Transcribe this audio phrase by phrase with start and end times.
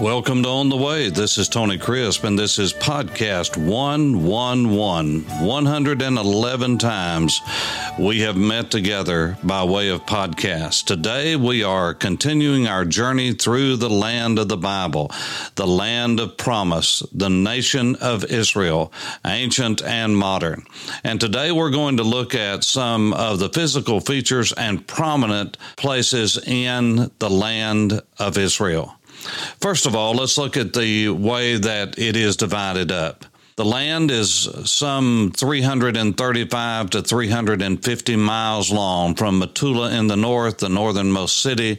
[0.00, 1.10] Welcome to On the Way.
[1.10, 5.24] This is Tony Crisp, and this is podcast 111.
[5.46, 7.40] 111 times
[7.98, 10.86] we have met together by way of podcast.
[10.86, 15.10] Today we are continuing our journey through the land of the Bible,
[15.56, 18.90] the land of promise, the nation of Israel,
[19.26, 20.64] ancient and modern.
[21.04, 26.38] And today we're going to look at some of the physical features and prominent places
[26.38, 28.96] in the land of Israel.
[29.60, 33.24] First of all, let's look at the way that it is divided up.
[33.60, 40.70] The land is some 335 to 350 miles long from Metula in the north, the
[40.70, 41.78] northernmost city,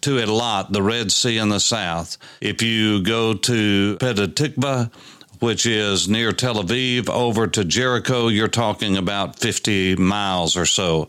[0.00, 2.16] to Eilat, the Red Sea in the south.
[2.40, 4.90] If you go to Petah Tikva,
[5.40, 11.08] which is near Tel Aviv, over to Jericho, you're talking about 50 miles or so.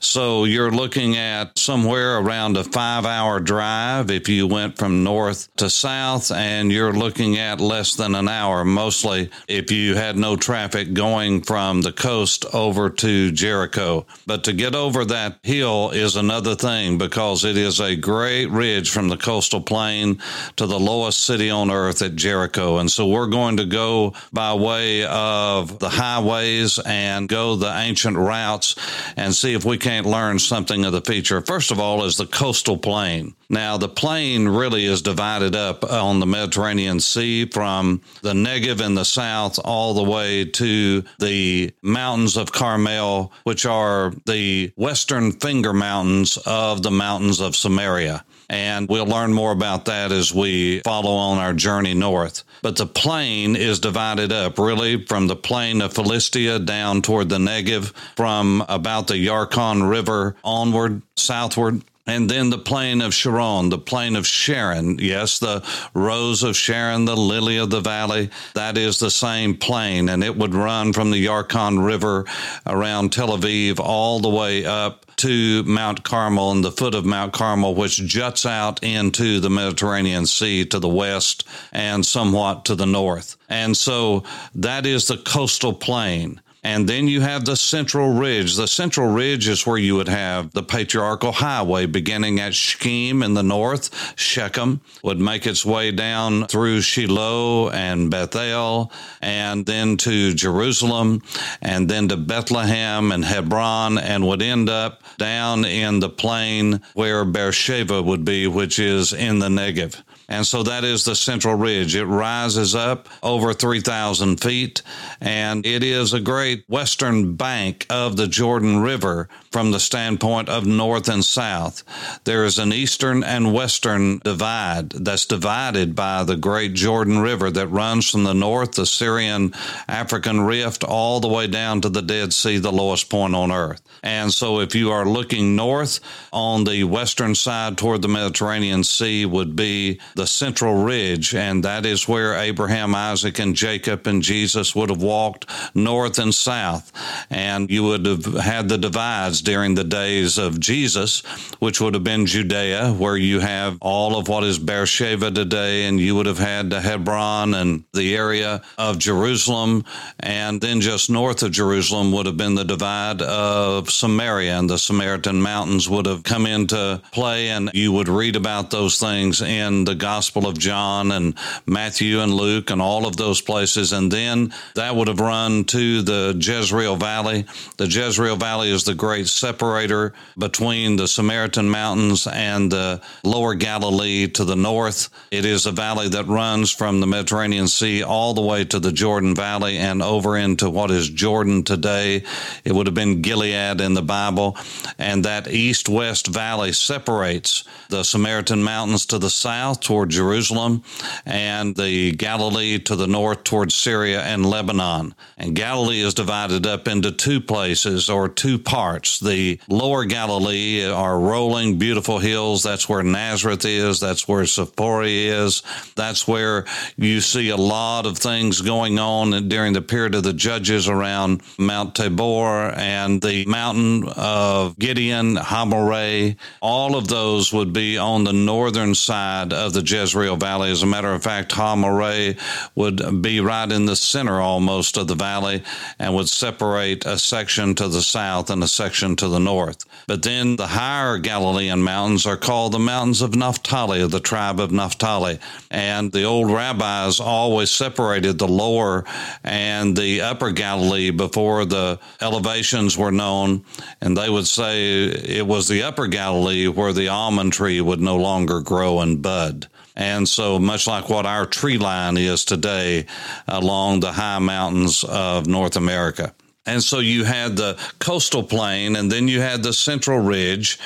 [0.00, 5.48] So you're looking at somewhere around a five hour drive if you went from north
[5.56, 10.36] to south, and you're looking at less than an hour, mostly if you had no
[10.36, 14.06] traffic going from the coast over to Jericho.
[14.26, 18.90] But to get over that hill is another thing because it is a great ridge
[18.90, 20.18] from the coastal plain
[20.56, 22.78] to the lowest city on earth at Jericho.
[22.78, 28.16] And so we're going to go by way of the highways and go the ancient
[28.16, 28.76] routes
[29.16, 31.40] and see if we can't learn something of the future.
[31.40, 33.34] First of all, is the coastal plain.
[33.50, 38.94] Now, the plain really is divided up on the Mediterranean Sea from the Negev in
[38.94, 45.72] the south all the way to the mountains of Carmel, which are the western finger
[45.72, 48.24] mountains of the mountains of Samaria.
[48.48, 52.44] And we'll learn more about that as we follow on our journey north.
[52.62, 57.38] But the plain is divided up really from the plain of Philistia down toward the
[57.38, 61.82] Negev, from about the Yarkon River onward, southward.
[62.06, 64.98] And then the plain of Sharon, the plain of Sharon.
[64.98, 68.30] Yes, the rose of Sharon, the lily of the valley.
[68.52, 70.10] That is the same plain.
[70.10, 72.26] And it would run from the Yarkon River
[72.66, 77.32] around Tel Aviv all the way up to Mount Carmel and the foot of Mount
[77.32, 82.86] Carmel, which juts out into the Mediterranean Sea to the west and somewhat to the
[82.86, 83.36] north.
[83.48, 84.24] And so
[84.56, 86.40] that is the coastal plain.
[86.64, 88.56] And then you have the Central Ridge.
[88.56, 93.34] The Central Ridge is where you would have the Patriarchal Highway beginning at Shechem in
[93.34, 94.18] the north.
[94.18, 101.22] Shechem would make its way down through Shiloh and Bethel and then to Jerusalem
[101.60, 107.26] and then to Bethlehem and Hebron and would end up down in the plain where
[107.26, 110.02] Beersheba would be, which is in the Negev.
[110.28, 111.94] And so that is the Central Ridge.
[111.94, 114.82] It rises up over 3,000 feet,
[115.20, 120.66] and it is a great western bank of the Jordan River from the standpoint of
[120.66, 121.84] north and south.
[122.24, 127.68] There is an eastern and western divide that's divided by the great Jordan River that
[127.68, 129.52] runs from the north, the Syrian
[129.88, 133.82] African Rift, all the way down to the Dead Sea, the lowest point on earth.
[134.02, 136.00] And so if you are looking north
[136.32, 141.86] on the western side toward the Mediterranean Sea, would be the central ridge, and that
[141.86, 146.92] is where Abraham, Isaac, and Jacob and Jesus would have walked north and south.
[147.30, 151.22] And you would have had the divides during the days of Jesus,
[151.58, 155.98] which would have been Judea, where you have all of what is Beersheba today, and
[156.00, 159.84] you would have had the Hebron and the area of Jerusalem.
[160.20, 164.78] And then just north of Jerusalem would have been the divide of Samaria, and the
[164.78, 169.84] Samaritan mountains would have come into play, and you would read about those things in
[169.84, 171.34] the Gospel of John and
[171.64, 173.90] Matthew and Luke and all of those places.
[173.94, 177.46] And then that would have run to the Jezreel Valley.
[177.78, 184.28] The Jezreel Valley is the great separator between the Samaritan Mountains and the lower Galilee
[184.28, 185.08] to the north.
[185.30, 188.92] It is a valley that runs from the Mediterranean Sea all the way to the
[188.92, 192.24] Jordan Valley and over into what is Jordan today.
[192.62, 194.58] It would have been Gilead in the Bible.
[194.98, 200.82] And that east west valley separates the Samaritan Mountains to the south toward Jerusalem,
[201.24, 205.14] and the Galilee to the north toward Syria and Lebanon.
[205.38, 209.20] And Galilee is divided up into two places or two parts.
[209.20, 212.64] The lower Galilee are rolling, beautiful hills.
[212.64, 214.00] That's where Nazareth is.
[214.00, 215.62] That's where Sephora is.
[215.94, 216.64] That's where
[216.96, 221.40] you see a lot of things going on during the period of the judges around
[221.56, 226.34] Mount Tabor and the mountain of Gideon, Hamoreh.
[226.60, 230.70] All of those would be on the northern side of the Jezreel Valley.
[230.70, 232.38] As a matter of fact, Hamoreh
[232.74, 235.62] would be right in the center almost of the valley
[235.98, 239.84] and would separate a section to the south and a section to the north.
[240.06, 244.60] But then the higher Galilean mountains are called the mountains of Naphtali, of the tribe
[244.60, 245.38] of Naphtali.
[245.70, 249.04] And the old rabbis always separated the lower
[249.42, 253.64] and the upper Galilee before the elevations were known.
[254.00, 258.16] And they would say it was the upper Galilee where the almond tree would no
[258.16, 259.68] longer grow and bud.
[259.96, 263.06] And so, much like what our tree line is today
[263.46, 266.34] along the high mountains of North America.
[266.66, 270.78] And so you had the coastal plain, and then you had the central ridge,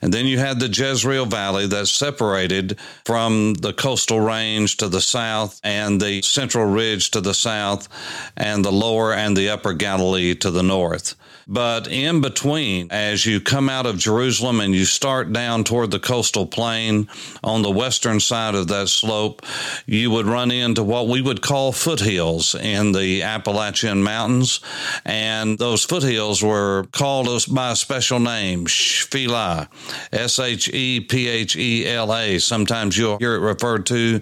[0.00, 5.00] and then you had the Jezreel Valley that separated from the coastal range to the
[5.00, 7.88] south, and the central ridge to the south,
[8.36, 11.16] and the lower and the upper Galilee to the north.
[11.46, 15.98] But in between, as you come out of Jerusalem and you start down toward the
[15.98, 17.08] coastal plain
[17.42, 19.42] on the western side of that slope,
[19.86, 24.60] you would run into what we would call foothills in the Appalachian Mountains.
[25.04, 29.68] And those foothills were called by a special name, Shephelah,
[30.12, 32.38] S H E P H E L A.
[32.38, 34.20] Sometimes you'll hear it referred to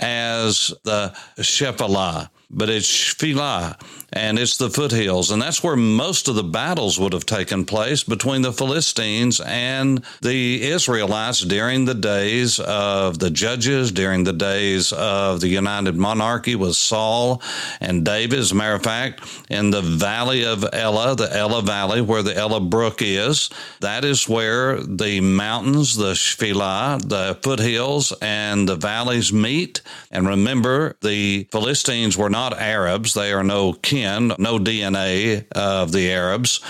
[0.00, 3.80] as the Shephelah but it's Shephelah
[4.12, 5.30] and it's the foothills.
[5.30, 10.04] And that's where most of the battles would have taken place between the Philistines and
[10.20, 16.56] the Israelites during the days of the judges, during the days of the United Monarchy
[16.56, 17.42] with Saul
[17.80, 18.38] and David.
[18.38, 22.36] As a matter of fact, in the valley of Elah, the Elah Valley, where the
[22.36, 29.32] Elah Brook is, that is where the mountains, the Shephelah, the foothills, and the valleys
[29.32, 29.82] meet.
[30.10, 33.14] And remember, the Philistines were not Arabs.
[33.14, 33.72] They are no
[34.38, 36.60] no DNA of the Arabs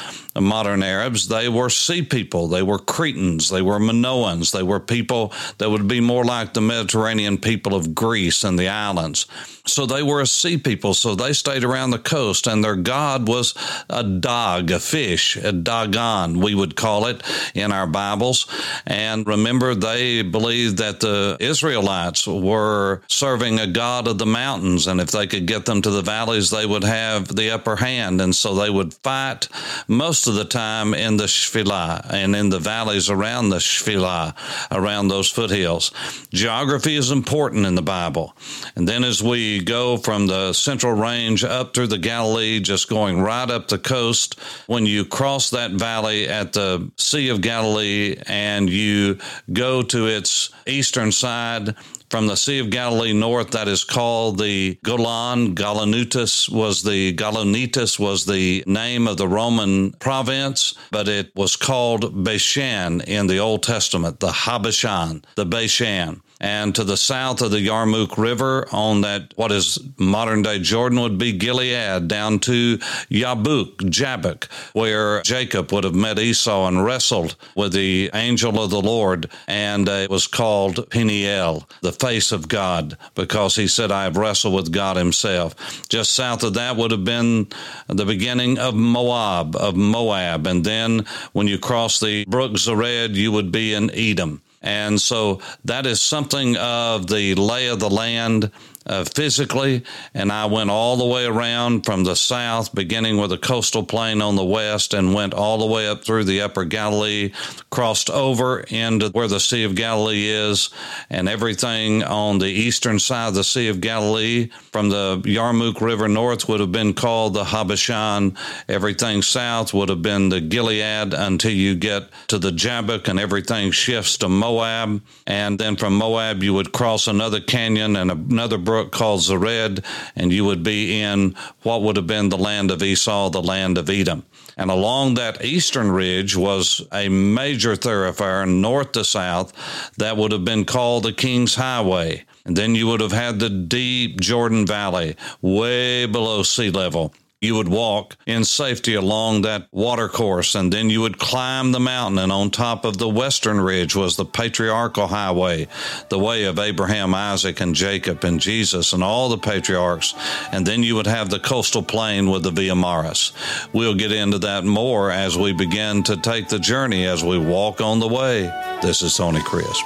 [0.40, 2.48] Uh, modern Arabs, they were sea people.
[2.48, 3.50] They were Cretans.
[3.50, 4.52] They were Minoans.
[4.52, 8.68] They were people that would be more like the Mediterranean people of Greece and the
[8.68, 9.26] islands.
[9.66, 10.94] So they were a sea people.
[10.94, 13.54] So they stayed around the coast, and their god was
[13.88, 17.22] a dog, a fish, a Dagon, we would call it
[17.54, 18.46] in our Bibles.
[18.86, 25.00] And remember, they believed that the Israelites were serving a god of the mountains, and
[25.00, 28.20] if they could get them to the valleys, they would have the upper hand.
[28.20, 29.48] And so they would fight
[29.86, 34.34] most most of the time in the Shephelah and in the valleys around the Shephelah,
[34.70, 35.90] around those foothills.
[36.32, 38.36] Geography is important in the Bible.
[38.76, 43.20] And then as we go from the central range up through the Galilee, just going
[43.20, 44.38] right up the coast,
[44.68, 49.18] when you cross that valley at the Sea of Galilee and you
[49.52, 51.74] go to its eastern side,
[52.10, 55.54] from the Sea of Galilee north that is called the Golan.
[55.54, 62.24] Gaulonitis was the Gaulonitis was the name of the Roman province, but it was called
[62.24, 67.66] Bashan in the Old Testament, the Habashan, the Bashan and to the south of the
[67.66, 72.78] Yarmouk River on that what is modern day Jordan would be Gilead down to
[73.10, 78.80] Yabuk, Jabbok, where Jacob would have met Esau and wrestled with the angel of the
[78.80, 84.04] Lord, and uh, it was called Peniel, the face of God, because he said, "I
[84.04, 87.48] have wrestled with God Himself." Just south of that would have been
[87.88, 93.32] the beginning of Moab, of Moab, and then when you cross the brook Zered, you
[93.32, 94.40] would be in Edom.
[94.62, 98.50] And so that is something of the lay of the land
[98.86, 99.84] uh, physically,
[100.14, 104.22] and I went all the way around from the south, beginning with the coastal plain
[104.22, 107.32] on the west, and went all the way up through the upper Galilee,
[107.70, 110.70] crossed over into where the Sea of Galilee is,
[111.10, 116.08] and everything on the eastern side of the Sea of Galilee from the Yarmouk River
[116.08, 118.36] north would have been called the Habashan.
[118.68, 123.72] Everything south would have been the Gilead until you get to the Jabbok, and everything
[123.72, 125.02] shifts to Moab.
[125.26, 129.84] And then from Moab, you would cross another canyon and another brook called Zered,
[130.14, 131.34] and you would be in
[131.64, 134.24] what would have been the land of Esau, the land of Edom.
[134.56, 139.52] And along that eastern ridge was a major thoroughfare, north to south,
[139.96, 142.24] that would have been called the King's Highway.
[142.44, 147.54] And then you would have had the deep Jordan Valley, way below sea level You
[147.54, 152.18] would walk in safety along that water course, and then you would climb the mountain.
[152.18, 155.66] And on top of the western ridge was the patriarchal highway,
[156.10, 160.14] the way of Abraham, Isaac, and Jacob, and Jesus, and all the patriarchs.
[160.52, 163.32] And then you would have the coastal plain with the Via Maris.
[163.72, 167.80] We'll get into that more as we begin to take the journey as we walk
[167.80, 168.42] on the way.
[168.82, 169.82] This is Tony Crisp.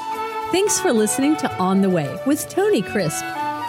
[0.50, 3.24] Thanks for listening to On the Way with Tony Crisp.